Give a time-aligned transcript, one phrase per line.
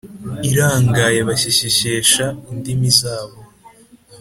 [0.49, 3.37] Irangaye bashyeshyesha indimi zabo